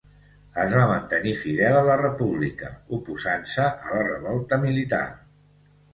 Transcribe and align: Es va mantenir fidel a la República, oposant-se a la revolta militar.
Es 0.61 0.71
va 0.77 0.85
mantenir 0.91 1.33
fidel 1.41 1.77
a 1.83 1.83
la 1.89 1.99
República, 2.01 2.71
oposant-se 2.97 3.69
a 3.69 3.95
la 3.99 4.03
revolta 4.11 4.63
militar. 4.65 5.07